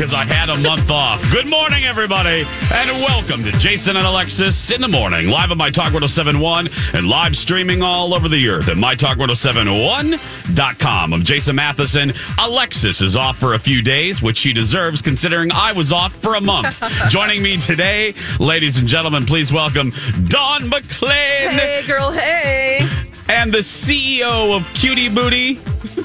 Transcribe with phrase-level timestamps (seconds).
[0.00, 1.30] because I had a month off.
[1.30, 5.68] Good morning, everybody, and welcome to Jason and Alexis in the morning, live on My
[5.68, 11.12] Talk 1071 and live streaming all over the earth at MyTalk1071.com.
[11.12, 12.14] I'm Jason Matheson.
[12.38, 16.36] Alexis is off for a few days, which she deserves considering I was off for
[16.36, 16.82] a month.
[17.10, 19.90] Joining me today, ladies and gentlemen, please welcome
[20.24, 22.88] Dawn McClain Hey, girl, hey.
[23.28, 25.60] and the CEO of Cutie Booty.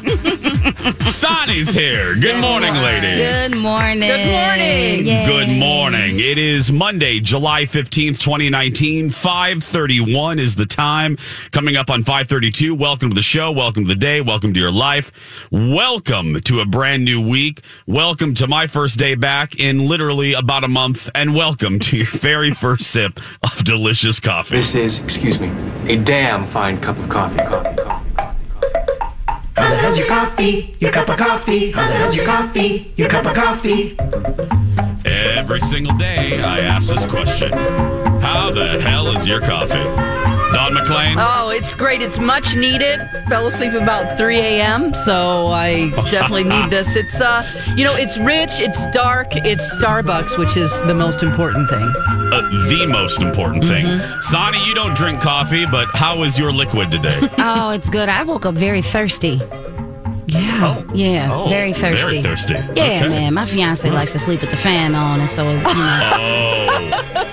[1.05, 2.13] Sonny's here.
[2.15, 3.17] Good, morning, ladies.
[3.17, 4.01] Good morning.
[4.01, 5.05] Good morning.
[5.05, 5.25] Yay.
[5.25, 6.19] Good morning.
[6.19, 9.09] It is Monday, July 15th, 2019.
[9.09, 11.17] 531 is the time.
[11.51, 12.75] Coming up on 532.
[12.75, 13.51] Welcome to the show.
[13.51, 14.21] Welcome to the day.
[14.21, 15.47] Welcome to your life.
[15.51, 17.61] Welcome to a brand new week.
[17.87, 21.09] Welcome to my first day back in literally about a month.
[21.15, 24.57] And welcome to your very first sip of delicious coffee.
[24.57, 25.49] This is, excuse me,
[25.91, 27.37] a damn fine cup of coffee.
[27.37, 28.04] Coffee, coffee, coffee, coffee.
[29.55, 30.75] How the hell's your coffee?
[30.79, 31.71] Your cup of coffee?
[31.71, 32.91] How the hell's your coffee?
[32.97, 33.97] Your cup of coffee?
[35.05, 37.51] Every single day, I ask this question
[38.21, 40.24] How the hell is your coffee?
[40.55, 41.15] Dawn McClain?
[41.19, 42.01] Oh, it's great.
[42.01, 43.01] It's much needed.
[43.27, 46.95] Fell asleep about 3 a.m., so I definitely need this.
[46.95, 47.43] It's, uh,
[47.75, 51.81] you know, it's rich, it's dark, it's Starbucks, which is the most important thing.
[51.81, 53.85] uh, the most important thing.
[54.21, 57.19] Sonny, you don't drink coffee, but how is your liquid today?
[57.37, 58.07] Oh, it's good.
[58.07, 59.41] I woke up very thirsty.
[60.27, 60.83] Yeah.
[60.93, 62.21] Yeah, Oh, very thirsty.
[62.21, 62.53] Very thirsty.
[62.53, 63.07] Yeah, Okay.
[63.09, 63.33] man.
[63.33, 66.67] My fiance likes to sleep with the fan on, and so you know, Oh,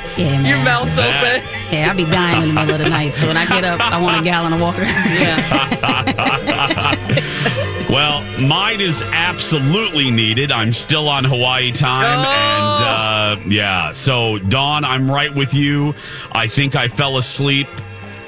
[0.19, 0.45] yeah, man.
[0.47, 1.62] Your mouth's That- open.
[1.73, 3.15] Yeah, I be dying in the middle of the night.
[3.15, 4.83] So when I get up, I want a gallon of water.
[4.85, 5.63] Yeah.
[7.91, 10.53] well, mine is absolutely needed.
[10.53, 12.27] I'm still on Hawaii time.
[12.27, 15.95] And uh, yeah, so Dawn, I'm right with you.
[16.33, 17.69] I think I fell asleep.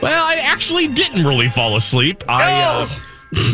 [0.00, 2.24] Well, I actually didn't really fall asleep.
[2.26, 2.62] I.
[2.62, 2.88] Uh,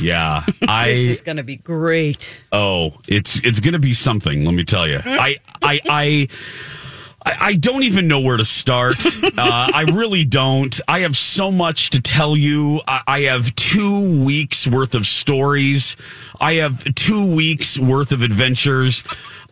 [0.00, 0.90] yeah, I.
[0.90, 2.44] This is going to be great.
[2.52, 4.44] Oh, it's it's going to be something.
[4.44, 5.00] Let me tell you.
[5.04, 6.28] I I I.
[7.24, 8.96] I I don't even know where to start.
[9.40, 10.78] Uh, I really don't.
[10.86, 12.82] I have so much to tell you.
[12.86, 15.96] I, I have two weeks worth of stories.
[16.38, 19.02] I have two weeks worth of adventures.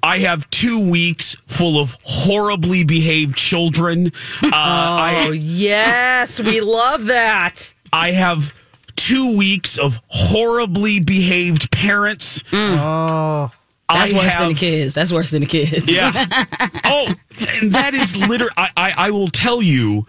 [0.03, 4.09] I have two weeks full of horribly behaved children.
[4.43, 6.39] Uh, I, Oh, yes.
[6.39, 7.73] We love that.
[7.91, 8.55] I have
[8.97, 12.43] two weeks of horribly behaved parents.
[12.53, 13.51] Oh.
[13.91, 14.95] That's I worse than the kids.
[14.95, 15.91] That's worse than the kids.
[15.91, 16.13] Yeah.
[16.85, 17.15] oh,
[17.61, 18.53] and that is literally.
[18.57, 20.07] I, I I will tell you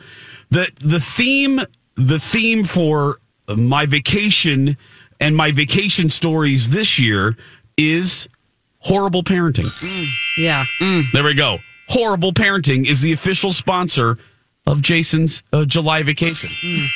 [0.50, 1.62] that the theme
[1.95, 4.78] the theme for my vacation
[5.19, 7.38] and my vacation stories this year
[7.78, 8.28] is
[8.79, 9.66] horrible parenting.
[9.66, 10.07] Mm.
[10.38, 10.66] Yeah.
[10.81, 11.12] Mm.
[11.13, 11.59] There we go.
[11.88, 14.18] Horrible parenting is the official sponsor
[14.66, 16.50] of Jason's uh, July vacation.
[16.62, 16.88] Mm.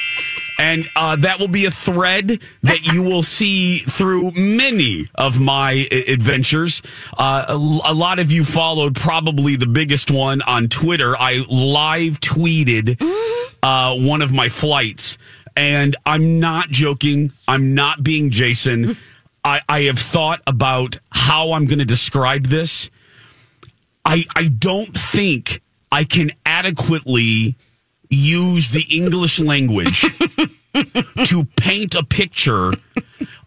[0.63, 5.89] And uh, that will be a thread that you will see through many of my
[5.91, 6.81] uh, adventures.
[7.17, 11.17] Uh, a, a lot of you followed probably the biggest one on Twitter.
[11.19, 12.95] I live tweeted
[13.61, 15.17] uh, one of my flights,
[15.57, 17.33] and I'm not joking.
[17.45, 18.95] I'm not being Jason.
[19.43, 22.89] I, I have thought about how I'm going to describe this.
[24.05, 27.57] I I don't think I can adequately
[28.09, 30.05] use the English language
[31.25, 32.73] to paint a picture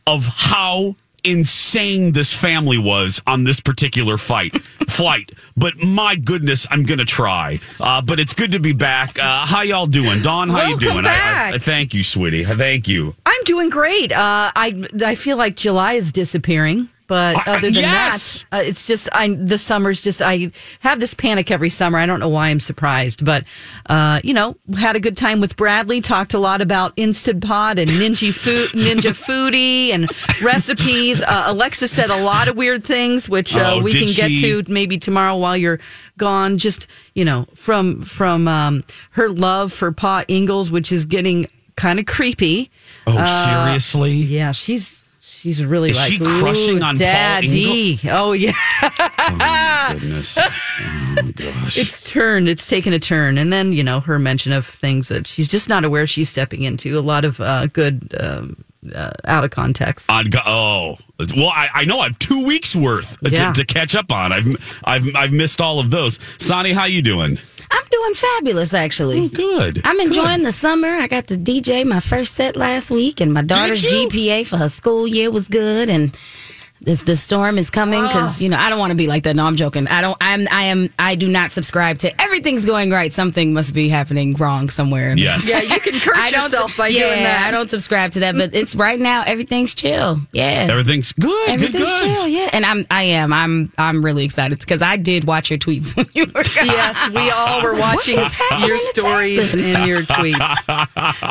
[0.06, 0.94] of how
[1.24, 4.56] insane this family was on this particular fight
[4.88, 5.32] flight.
[5.56, 7.58] But my goodness i'm gonna try.
[7.80, 9.18] Uh, but it's good to be back.
[9.18, 10.22] Uh, how y'all doing?
[10.22, 11.04] Dawn how you doing?
[11.04, 11.50] I, I.
[11.54, 12.44] I thank you sweetie.
[12.44, 13.14] Thank you.
[13.26, 14.12] I'm doing great.
[14.12, 16.88] Uh, I I feel like July is disappearing.
[17.06, 18.44] But I- other than yes!
[18.50, 20.50] that, uh, it's just I the summer's just I
[20.80, 21.98] have this panic every summer.
[21.98, 23.44] I don't know why I'm surprised, but
[23.88, 26.00] uh, you know, had a good time with Bradley.
[26.00, 30.10] Talked a lot about Instant Pot and Ninja Food, Ninja Foodi and
[30.44, 31.22] recipes.
[31.22, 34.62] Uh, Alexa said a lot of weird things, which uh, Oh, we can get she?
[34.62, 35.78] to maybe tomorrow while you're
[36.18, 36.58] gone.
[36.58, 41.98] Just you know, from from um, her love for Pa Ingalls, which is getting kind
[41.98, 42.70] of creepy.
[43.06, 44.12] Oh, Uh, seriously?
[44.14, 45.05] Yeah, she's
[45.46, 47.98] she's really Is like she crushing "Ooh, on Paul Daddy.
[48.10, 48.50] Oh yeah,
[48.82, 50.36] oh, Goodness.
[50.38, 51.78] Oh, gosh.
[51.78, 52.48] it's turned.
[52.48, 55.68] It's taken a turn, and then you know her mention of things that she's just
[55.68, 56.98] not aware she's stepping into.
[56.98, 58.64] A lot of uh, good um,
[58.94, 60.10] uh, out of context.
[60.10, 60.98] I'd go, oh,
[61.36, 63.52] well, I, I know I have two weeks worth Yeah.
[63.52, 64.32] to, to catch up on.
[64.32, 66.18] I've, I've, I've missed all of those.
[66.38, 67.38] Sonny, how you doing?
[67.70, 69.28] I'm doing fabulous, actually.
[69.28, 69.82] Good.
[69.84, 70.46] I'm enjoying Good.
[70.46, 70.88] the summer.
[70.88, 73.82] I got to DJ my first set last week, and my daughter's?
[73.84, 75.88] GPA for her school year was good.
[75.88, 76.16] And
[76.86, 78.06] the, the storm is coming ah.
[78.06, 79.34] because you know I don't want to be like that.
[79.36, 79.88] No, I'm joking.
[79.88, 80.16] I don't.
[80.20, 80.46] I'm.
[80.50, 80.88] I am.
[80.98, 83.12] I do not subscribe to everything's going right.
[83.12, 85.14] Something must be happening wrong somewhere.
[85.16, 85.48] Yes.
[85.50, 86.42] yeah, you can curse I don't.
[86.44, 87.44] yourself by yeah, doing that.
[87.48, 88.36] I don't subscribe to that.
[88.36, 89.22] But it's right now.
[89.26, 90.18] Everything's chill.
[90.32, 90.68] Yeah.
[90.70, 91.50] Everything's good.
[91.50, 92.16] Everything's good, good.
[92.16, 95.58] chill, yeah, and I'm, I am, I'm, I'm really excited because I did watch your
[95.58, 96.66] tweets when you were gone.
[96.66, 98.16] Yes, we all were watching
[98.66, 100.64] your stories and your tweets.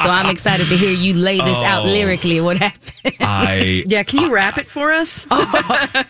[0.04, 1.88] So I'm excited to hear you lay this out Oh.
[1.88, 2.42] lyrically.
[2.42, 2.92] What happened?
[3.22, 5.26] I, Yeah, can you wrap it for us?
[5.32, 5.45] Oh,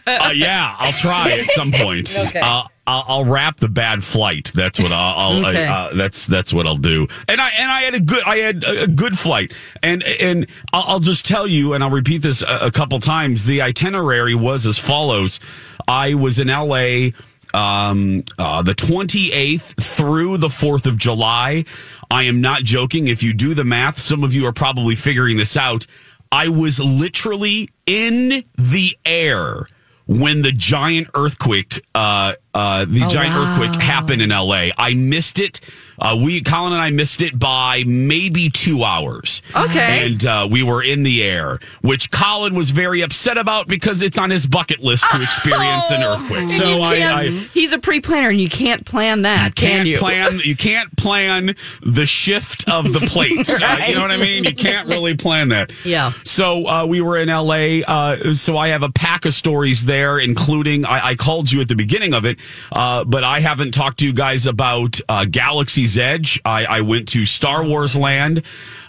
[0.08, 2.16] uh, yeah, I'll try at some point.
[2.26, 2.40] Okay.
[2.40, 4.52] Uh, I'll, I'll wrap the bad flight.
[4.54, 5.18] That's what I'll.
[5.38, 5.66] I'll Okay.
[5.68, 7.08] uh, that's that's what I'll do.
[7.28, 8.24] And I and I had a good.
[8.24, 9.54] I had a a good flight.
[9.82, 13.44] And and I'll, I'll just tell you, and I'll repeat this a, a couple times.
[13.46, 15.40] The itinerary was as follows.
[15.88, 17.14] I was in L.A.
[17.54, 21.64] Um, uh, the 28th through the 4th of July.
[22.12, 23.08] I am not joking.
[23.08, 25.86] If you do the math, some of you are probably figuring this out.
[26.32, 29.68] I was literally in the air
[30.08, 33.52] when the giant earthquake, uh, uh, the giant wow.
[33.52, 34.70] earthquake happened in LA.
[34.78, 35.60] I missed it.
[35.98, 39.42] Uh, we, Colin and I missed it by maybe two hours.
[39.56, 40.06] Okay.
[40.08, 44.18] And, uh, we were in the air, which Colin was very upset about because it's
[44.18, 46.50] on his bucket list to experience an earthquake.
[46.50, 49.98] So I, I, he's a pre-planner, and you can't plan that, can can't you?
[49.98, 54.44] plan you can't plan the shift of the plates Uh, you know what i mean
[54.44, 56.12] you can't really plan that Yeah.
[56.24, 60.20] so uh, we were in la uh, so i have a pack of stories there
[60.20, 62.40] including i, I called you at the beginning of it
[62.72, 67.08] uh, but i haven't talked to you guys about uh, galaxy's edge I, I went
[67.10, 68.44] to star wars land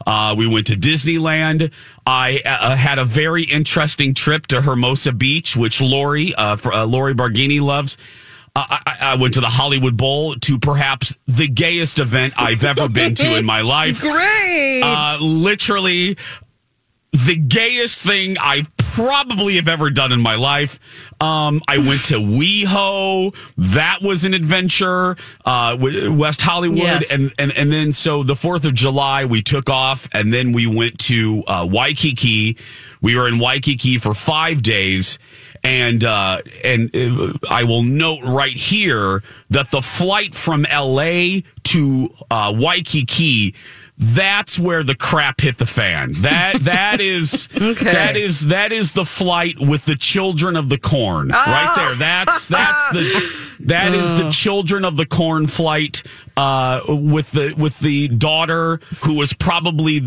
[0.07, 1.73] uh, we went to disneyland
[2.09, 6.85] I uh, had a very interesting trip to Hermosa Beach, which Lori, uh, for, uh,
[6.85, 7.99] Lori Barghini loves.
[8.55, 12.89] I, I- I went to the Hollywood Bowl to perhaps the gayest event I've ever
[12.89, 14.01] been to in my life.
[14.03, 14.83] Great.
[14.85, 16.17] Uh, literally
[17.13, 18.65] the gayest thing I
[18.97, 20.81] probably have ever done in my life.
[21.21, 23.37] Um, I went to WeHo.
[23.59, 25.17] That was an adventure.
[25.45, 26.79] Uh, West Hollywood.
[26.79, 27.13] Yes.
[27.13, 30.67] And, and, and then so the 4th of July, we took off and then we
[30.67, 32.57] went to, uh, Waikiki.
[33.03, 35.19] We were in Waikiki for five days.
[35.63, 41.43] And uh, and uh, I will note right here that the flight from L.A.
[41.65, 43.55] to uh, Waikiki,
[43.99, 46.13] that's where the crap hit the fan.
[46.23, 47.93] That that is Okay.
[47.93, 51.95] that is that is the flight with the children of the corn right there.
[51.95, 56.03] That's that's the that is the children of the corn flight
[56.37, 60.01] uh, with the with the daughter who was probably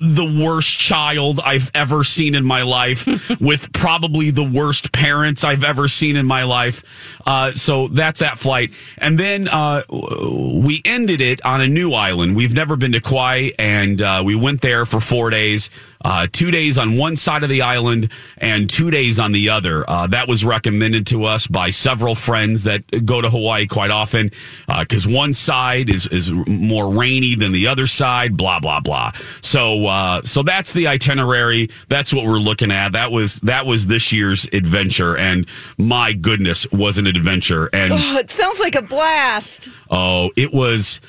[0.00, 3.06] the worst child I've ever seen in my life,
[3.40, 6.82] with probably the worst parents I've ever seen in my life.
[7.26, 8.70] Uh, so that's that flight.
[8.98, 12.36] And then uh, we ended it on a new island.
[12.36, 15.70] We've never been to Kauai, and uh, we went there for four days.
[16.04, 19.88] Uh, two days on one side of the island and two days on the other.
[19.88, 24.30] Uh, that was recommended to us by several friends that go to Hawaii quite often
[24.78, 28.36] because one side is is more rainy than the other side.
[28.36, 29.12] Blah blah blah.
[29.40, 31.70] So uh, so that's the itinerary.
[31.88, 32.92] That's what we're looking at.
[32.92, 37.68] That was that was this year's adventure, and my goodness, was an adventure.
[37.72, 39.68] And oh, it sounds like a blast.
[39.90, 41.00] Oh, it was.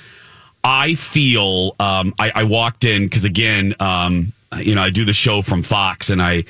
[0.63, 1.75] I feel.
[1.79, 5.63] Um, I, I walked in because again, um, you know, I do the show from
[5.63, 6.45] Fox, and I.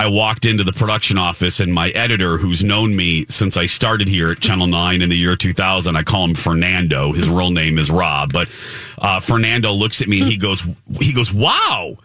[0.00, 4.08] I walked into the production office, and my editor, who's known me since I started
[4.08, 7.12] here at Channel Nine in the year 2000, I call him Fernando.
[7.12, 8.48] His real name is Rob, but
[8.98, 10.66] uh, Fernando looks at me and he goes,
[11.00, 11.96] he goes, "Wow."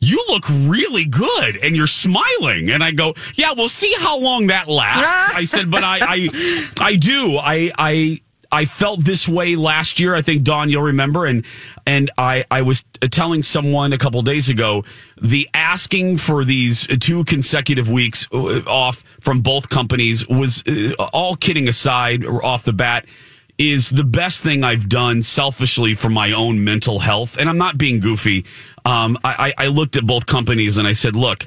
[0.00, 2.70] You look really good and you're smiling.
[2.70, 5.32] And I go, yeah, we'll see how long that lasts.
[5.34, 7.38] I said, but I, I, I do.
[7.38, 8.20] I, I,
[8.54, 10.14] I felt this way last year.
[10.14, 11.44] I think Dawn, you'll remember, and
[11.86, 14.84] and I I was telling someone a couple days ago
[15.20, 21.34] the asking for these two consecutive weeks uh, off from both companies was uh, all
[21.34, 23.06] kidding aside or off the bat
[23.58, 27.36] is the best thing I've done selfishly for my own mental health.
[27.38, 28.44] And I'm not being goofy.
[28.84, 31.46] Um, I, I looked at both companies and I said, look,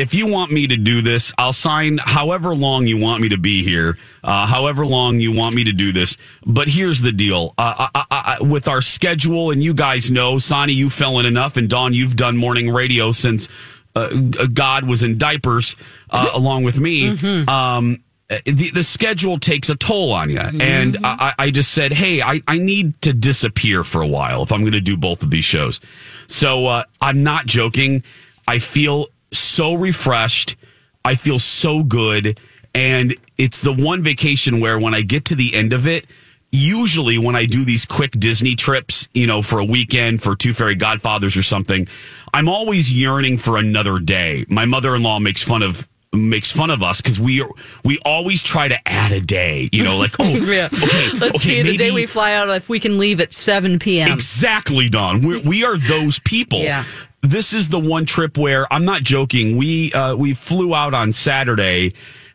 [0.00, 3.38] if you want me to do this, I'll sign however long you want me to
[3.38, 6.16] be here, uh, however long you want me to do this.
[6.44, 10.72] But here's the deal uh, I, I, with our schedule, and you guys know, Sonny,
[10.72, 13.48] you fell in enough, and Dawn, you've done morning radio since
[13.94, 14.08] uh,
[14.52, 15.76] God was in diapers
[16.10, 17.10] uh, along with me.
[17.10, 17.48] Mm-hmm.
[17.48, 20.40] Um, the, the schedule takes a toll on you.
[20.40, 24.50] And I, I just said, hey, I, I need to disappear for a while if
[24.50, 25.80] I'm going to do both of these shows.
[26.26, 28.02] So uh, I'm not joking.
[28.48, 30.56] I feel so refreshed.
[31.04, 32.40] I feel so good.
[32.74, 36.04] And it's the one vacation where when I get to the end of it,
[36.52, 40.52] usually when I do these quick Disney trips, you know, for a weekend for Two
[40.54, 41.88] Fairy Godfathers or something,
[42.34, 44.44] I'm always yearning for another day.
[44.48, 47.50] My mother in law makes fun of makes fun of us because we are,
[47.84, 49.68] we always try to add a day.
[49.72, 50.66] You know, like oh, Yeah.
[50.72, 53.78] okay, Let's okay, see the day we fly out if we can leave at 7
[53.78, 54.12] p.m.
[54.12, 55.26] Exactly, Dawn.
[55.26, 56.60] We're, we are those people.
[56.60, 56.84] Yeah.
[57.26, 59.56] This is the one trip where I'm not joking.
[59.56, 61.94] We uh, we flew out on Saturday,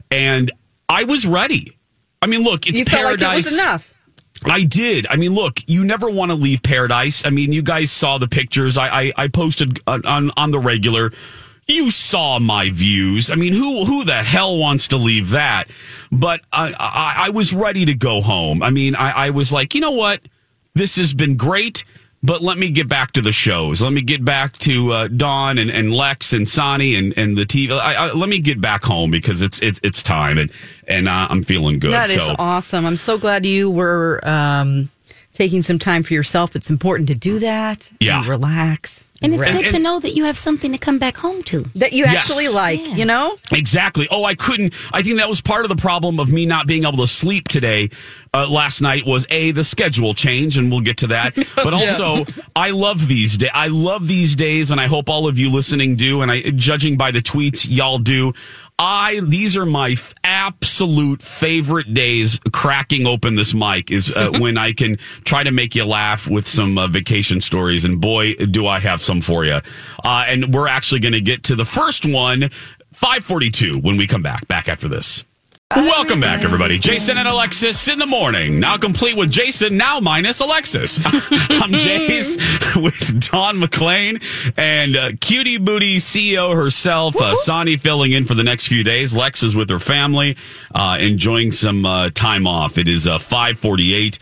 [0.09, 0.51] and
[0.89, 1.77] I was ready.
[2.21, 3.21] I mean, look, it's you paradise.
[3.21, 3.93] like it was enough.
[4.43, 5.07] I did.
[5.07, 7.23] I mean, look, you never want to leave paradise.
[7.25, 10.59] I mean, you guys saw the pictures I, I, I posted on, on, on the
[10.59, 11.11] regular.
[11.67, 13.29] You saw my views.
[13.29, 15.65] I mean, who who the hell wants to leave that?
[16.11, 18.63] But I, I, I was ready to go home.
[18.63, 20.21] I mean, I, I was like, you know what?
[20.73, 21.83] This has been great,
[22.23, 23.81] but let me get back to the shows.
[23.81, 27.45] Let me get back to uh, Dawn and, and Lex and Sonny and, and the
[27.45, 27.71] TV.
[27.71, 30.51] I, I, let me get back home because it's it's it's time and
[30.87, 31.93] and uh, I'm feeling good.
[31.93, 32.85] That is so awesome.
[32.85, 34.91] I'm so glad you were um,
[35.31, 36.55] taking some time for yourself.
[36.55, 37.91] It's important to do that.
[37.99, 38.19] Yeah.
[38.19, 39.05] And relax.
[39.23, 39.53] And it's Rest.
[39.59, 41.65] good to know that you have something to come back home to.
[41.75, 42.23] that you Yes.
[42.25, 43.35] actually like, you know?
[43.51, 44.07] Exactly.
[44.09, 44.73] Oh, I couldn't.
[44.91, 47.47] I think that was part of the problem of me not being able to sleep
[47.47, 47.89] today.
[48.33, 51.35] Uh, last night was a the schedule change, and we'll get to that.
[51.55, 52.25] But also,
[52.55, 53.51] I love these days.
[53.53, 56.21] I love these days, and I hope all of you listening do.
[56.23, 58.33] And I, judging by the tweets, y'all do.
[58.83, 62.39] I these are my f- absolute favorite days.
[62.51, 66.47] Cracking open this mic is uh, when I can try to make you laugh with
[66.47, 69.61] some uh, vacation stories, and boy, do I have some for you.
[70.03, 72.49] Uh, and we're actually going to get to the first one.
[72.93, 74.47] 542 when we come back.
[74.47, 75.23] Back after this.
[75.73, 76.77] Welcome back, everybody.
[76.77, 78.59] Jason and Alexis in the morning.
[78.59, 80.99] Now complete with Jason, now minus Alexis.
[81.05, 84.21] I'm Jace with Dawn McClain
[84.57, 89.15] and uh, Cutie Booty CEO herself, uh, Sonny filling in for the next few days.
[89.15, 90.35] Lex is with her family,
[90.75, 92.77] uh, enjoying some uh, time off.
[92.77, 94.19] It is uh, 548.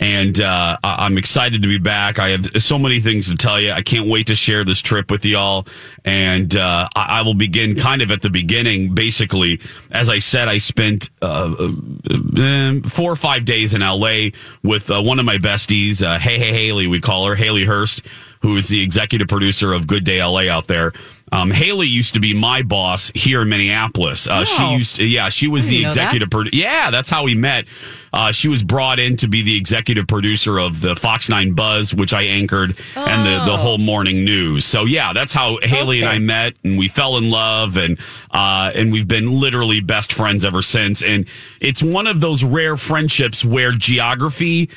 [0.00, 2.18] And uh, I'm excited to be back.
[2.18, 3.72] I have so many things to tell you.
[3.72, 5.66] I can't wait to share this trip with y'all.
[6.04, 8.94] And uh, I-, I will begin kind of at the beginning.
[8.94, 11.72] Basically, as I said, I spent uh,
[12.08, 14.28] uh, four or five days in LA
[14.62, 18.06] with uh, one of my besties, uh, Hey Hey Haley, we call her Haley Hurst,
[18.40, 20.92] who is the executive producer of Good Day LA out there.
[21.32, 24.26] Um, Haley used to be my boss here in Minneapolis.
[24.26, 24.76] Uh, She Oh.
[24.76, 25.86] used to, yeah, she was the that.
[25.88, 26.56] executive producer.
[26.56, 27.66] Yeah, that's how we met.
[28.12, 31.92] Uh, she was brought in to be the executive producer of the Fox 9 Buzz,
[31.94, 34.64] which I anchored, and the, the whole morning news.
[34.64, 37.98] So, yeah, that's how Haley and I met, and we fell in love, and
[38.30, 41.02] uh, and we've been literally best friends ever since.
[41.02, 41.26] And
[41.60, 44.70] it's one of those rare friendships where geography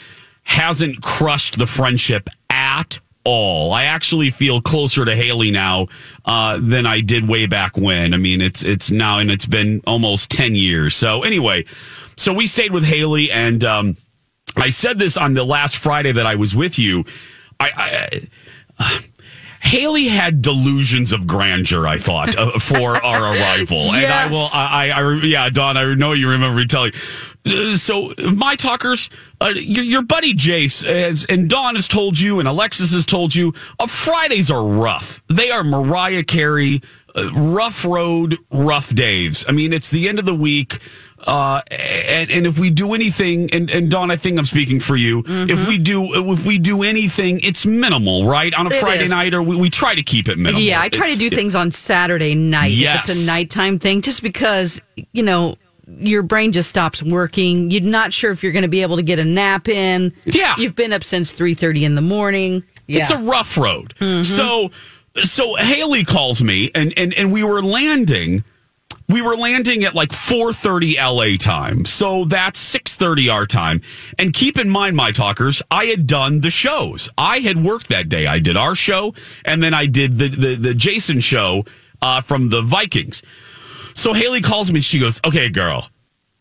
[0.43, 3.74] hasn't crushed the friendship at all.
[3.74, 5.88] I actually feel closer to Haley now
[6.25, 8.13] uh, than I did way back when.
[8.13, 10.96] I mean, it's it's now and it's been almost ten years.
[10.96, 11.66] So anyway,
[12.18, 13.98] so we stayed with Haley, and um,
[14.56, 17.06] I said this on the last Friday that I was with you.
[17.60, 18.28] I.
[18.80, 19.06] I
[19.62, 21.86] Haley had delusions of grandeur.
[21.86, 24.48] I thought uh, for our arrival, and I will.
[24.54, 25.78] I, I, I, yeah, Dawn.
[25.78, 26.94] I know you remember me telling.
[27.46, 29.10] Uh, so my talkers,
[29.42, 33.34] uh, your, your buddy Jace has, and Dawn has told you, and Alexis has told
[33.34, 35.22] you, uh, Fridays are rough.
[35.28, 36.82] They are Mariah Carey,
[37.16, 39.44] uh, rough road, rough days.
[39.48, 40.80] I mean, it's the end of the week.
[41.26, 44.96] Uh, and, and if we do anything, and, and Dawn, I think I'm speaking for
[44.96, 45.24] you.
[45.28, 48.52] If we do, if we do anything, it's minimal, right?
[48.56, 49.12] On a It Friday is.
[49.12, 50.62] night, or we, we try to keep it minimal.
[50.62, 52.72] Yeah, I try to It's- do things on Saturday night.
[52.72, 53.06] Yes.
[53.08, 54.82] If it's a nighttime thing, just because,
[55.14, 55.58] you know,
[55.98, 57.72] your brain just stops working.
[57.72, 60.14] You're not sure if you're going to be able to get a nap in.
[60.26, 60.56] Yeah.
[60.58, 62.64] You've been up since 3.30 in the morning.
[62.88, 63.02] Yeah.
[63.02, 63.94] It's a rough road.
[64.26, 64.72] So,
[65.24, 68.44] so Haley calls me, and and and we were landing.
[69.08, 71.86] we were landing at like 4:30 LA time.
[71.86, 73.82] So that's 6:30 our time.
[74.18, 77.10] And keep in mind my talkers, I had done the shows.
[77.18, 78.26] I had worked that day.
[78.28, 79.14] I did our show
[79.46, 81.66] and then I did the the, the Jason show
[82.02, 83.22] uh, from the Vikings.
[83.94, 85.90] So Haley calls me and she goes, "Okay, girl.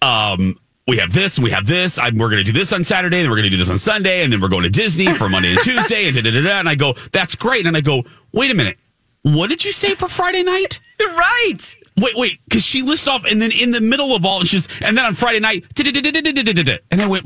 [0.03, 0.59] Um
[0.91, 1.99] we have this and we have this.
[1.99, 3.79] I'm, we're going to do this on Saturday, and we're going to do this on
[3.79, 6.43] Sunday, and then we're going to Disney for Monday and Tuesday, and da da da
[6.43, 6.59] da.
[6.59, 7.65] And I go, that's great.
[7.65, 8.03] And I go,
[8.33, 8.77] wait a minute,
[9.23, 10.81] what did you say for Friday night?
[10.99, 11.77] Right.
[11.97, 14.67] Wait, wait, because she lists off, and then in the middle of all, and she's,
[14.81, 15.65] and then on Friday night,
[16.91, 17.25] and I went,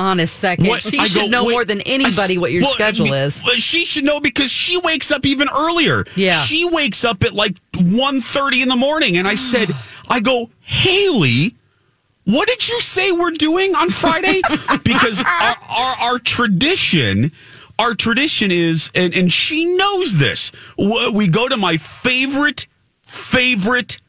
[0.00, 0.66] on a second.
[0.66, 0.82] What?
[0.82, 3.42] She I should go, know wait, more than anybody I- what your well, schedule is.
[3.58, 6.04] She should know because she wakes up even earlier.
[6.16, 6.40] Yeah.
[6.42, 9.16] She wakes up at like 1.30 in the morning.
[9.18, 9.70] And I said,
[10.08, 11.54] I go, Haley,
[12.24, 14.40] what did you say we're doing on Friday?
[14.84, 17.32] because our, our, our tradition,
[17.78, 22.66] our tradition is, and, and she knows this, we go to my favorite,
[23.02, 23.99] favorite,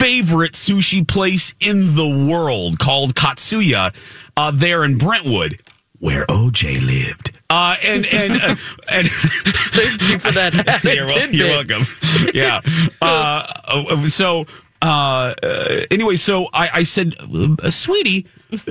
[0.00, 3.94] favorite sushi place in the world called Katsuya
[4.34, 5.60] uh, there in Brentwood,
[5.98, 7.38] where OJ lived.
[7.50, 8.56] Uh, and and uh,
[8.90, 10.80] and Thank you for that.
[10.84, 11.86] you're, you're welcome.
[12.32, 12.62] Yeah.
[13.02, 14.46] Uh, uh, so
[14.80, 18.26] uh, uh, anyway, so I, I said, uh, sweetie,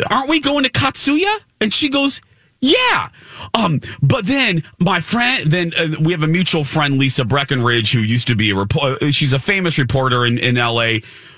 [0.09, 1.39] aren't we going to Katsuya?
[1.61, 2.21] And she goes,
[2.61, 3.09] yeah.
[3.53, 7.99] Um, but then my friend, then uh, we have a mutual friend, Lisa Breckenridge, who
[7.99, 9.11] used to be a reporter.
[9.11, 10.97] She's a famous reporter in, in LA.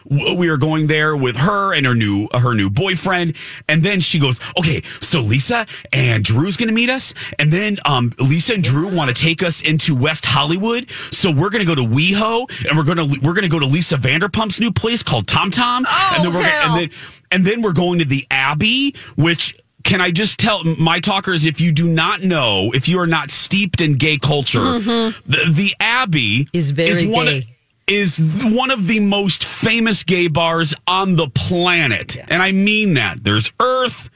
[0.09, 3.35] We are going there with her and her new her new boyfriend,
[3.69, 7.77] and then she goes, "Okay, so Lisa and Drew's going to meet us, and then
[7.85, 11.75] um, Lisa and Drew want to take us into West Hollywood, so we're going to
[11.75, 14.71] go to WeHo, and we're going to we're going to go to Lisa Vanderpump's new
[14.71, 16.89] place called Tom Tom, and then we're gonna, and then
[17.29, 19.55] and then we're going to the Abbey, which."
[19.91, 23.29] Can I just tell my talkers if you do not know, if you are not
[23.29, 27.37] steeped in gay culture, the, the Abbey Is very one gay.
[27.39, 27.43] Of,
[27.87, 33.25] is one of the most famous gay bars on the planet, and I mean that.
[33.25, 34.09] There's Earth,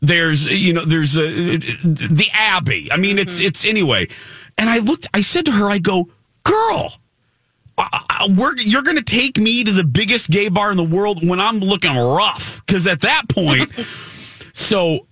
[0.00, 2.90] there's you know, there's uh, the Abbey.
[2.90, 4.08] I mean, it's it's anyway.
[4.58, 6.08] And I looked, I said to her, I go,
[6.42, 6.96] girl.
[8.28, 11.38] We're, you're going to take me to the biggest gay bar in the world when
[11.38, 12.60] I'm looking rough.
[12.66, 13.70] Because at that point,
[14.52, 15.06] so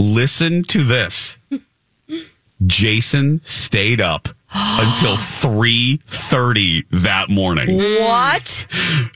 [0.00, 1.36] listen to this.
[2.66, 7.76] Jason stayed up until 3:30 that morning.
[7.76, 8.66] What?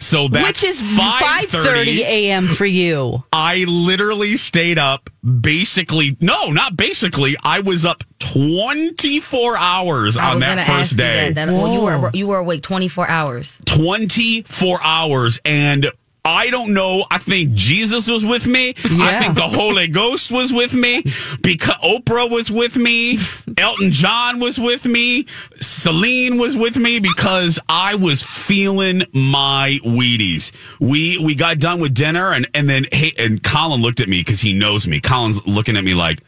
[0.01, 2.47] So that's Which is 5:30 a.m.
[2.47, 3.25] for you.
[3.33, 5.11] I literally stayed up
[5.41, 7.35] basically no, not basically.
[7.43, 11.29] I was up 24 hours I on was that first ask day.
[11.29, 11.47] you that.
[11.49, 13.59] that well, you were you were awake twenty four hours.
[13.67, 15.91] 24 hours and
[16.27, 17.05] I don't know.
[17.11, 18.71] I think Jesus was with me.
[18.83, 21.03] I think the Holy Ghost was with me.
[21.43, 23.19] Because Oprah was with me.
[23.59, 25.27] Elton John was with me.
[25.61, 30.51] Celine was with me because I was feeling my Wheaties.
[30.81, 34.21] We we got done with dinner and and then hey and Colin looked at me
[34.21, 35.01] because he knows me.
[35.01, 36.23] Colin's looking at me like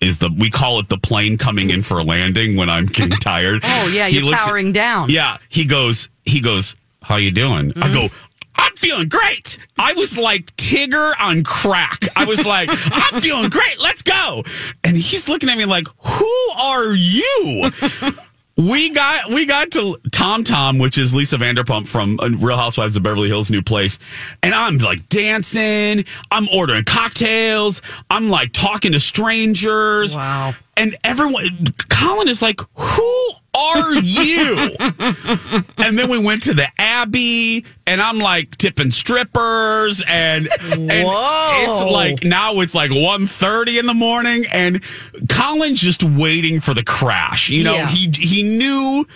[0.00, 3.10] is the we call it the plane coming in for a landing when I'm getting
[3.20, 3.62] tired.
[3.64, 5.08] Oh, yeah, He you're looks at- powering down.
[5.08, 6.10] Yeah, he goes.
[6.24, 6.76] He goes.
[7.02, 7.70] How you doing?
[7.76, 7.92] I mm.
[7.92, 8.08] go.
[8.64, 9.58] I'm feeling great.
[9.78, 12.08] I was like Tigger on crack.
[12.16, 13.78] I was like, I'm feeling great.
[13.78, 14.42] Let's go.
[14.82, 17.70] And he's looking at me like, Who are you?
[18.56, 22.94] We got we got to Tom Tom, which is Lisa Vanderpump from uh, Real Housewives
[22.94, 23.98] of Beverly Hills new place,
[24.44, 26.04] and I'm like dancing.
[26.30, 27.82] I'm ordering cocktails.
[28.10, 30.16] I'm like talking to strangers.
[30.16, 30.54] Wow.
[30.76, 34.76] And everyone, Colin is like, "Who are you?"
[35.94, 41.82] And then we went to the Abbey, and I'm like tipping strippers, and, and it's
[41.84, 44.82] like now it's like 1.30 in the morning, and
[45.28, 47.48] Colin's just waiting for the crash.
[47.48, 47.86] You know, Yeah.
[47.88, 49.06] he he knew.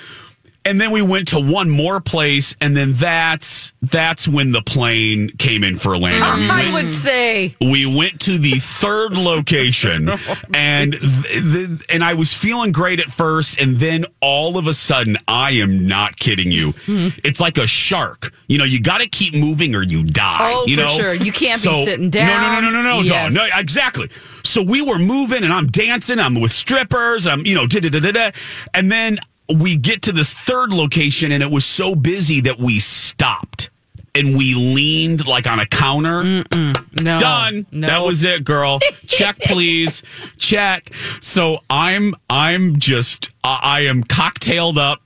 [0.64, 5.30] And then we went to one more place, and then that's that's when the plane
[5.38, 6.20] came in for a landing.
[6.20, 7.56] We I went- would say.
[7.60, 10.10] we went to the third location
[10.54, 14.74] and th- th- and I was feeling great at first and then all of a
[14.74, 17.08] sudden I am not kidding you hmm.
[17.24, 20.64] it's like a shark you know you got to keep moving or you die Oh,
[20.66, 21.14] you for know sure.
[21.14, 23.32] You can't be So- sitting no no no no no no Yes.
[23.32, 24.08] no, no exactly
[24.44, 27.88] so we were moving and I'm dancing I'm with strippers I'm you know da da
[27.90, 28.30] da da da
[28.74, 29.18] and then
[29.54, 33.70] we get to this third location and it was so busy that we stopped
[34.14, 36.72] and we leaned like on a counter No.
[37.18, 37.66] done.
[37.70, 37.86] No.
[37.86, 38.80] That was it, girl.
[39.06, 40.02] Check, please.
[40.38, 40.92] Check.
[41.20, 45.00] So I'm, I'm just, I I am cocktailed up,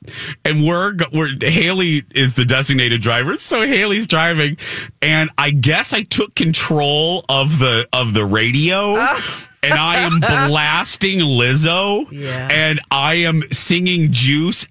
[0.44, 4.56] and we're, we're Haley is the designated driver, so Haley's driving,
[5.02, 8.96] and I guess I took control of the of the radio.
[8.96, 9.20] Uh.
[9.62, 12.48] And I am blasting Lizzo, Yeah.
[12.50, 14.66] and I am singing "Juice,"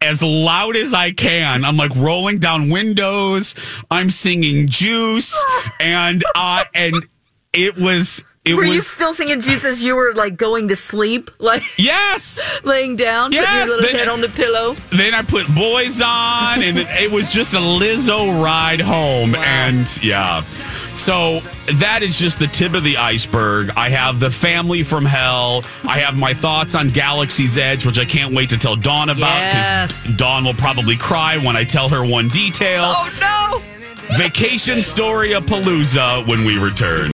[0.00, 1.64] as loud as I can.
[1.64, 3.54] I'm like rolling down windows.
[3.90, 5.34] I'm singing juice
[5.80, 6.94] and uh and
[7.52, 10.76] it was it Were was you still singing juice as you were like going to
[10.76, 12.60] sleep, like yes.
[12.64, 14.74] laying down, Yes, your little then- head on the pillow?
[14.90, 19.34] Then I put boys on, and it was just a Lizzo ride home.
[19.34, 20.42] And yeah.
[20.94, 21.40] So
[21.74, 23.70] that is just the tip of the iceberg.
[23.76, 25.64] I have the family from hell.
[25.82, 29.38] I have my thoughts on Galaxy's Edge, which I can't wait to tell Dawn about
[29.38, 30.04] Yes.
[30.16, 32.84] Dawn will probably cry when I tell her one detail.
[32.86, 34.16] Oh no!
[34.16, 37.02] Vacation story of Palooza when we return.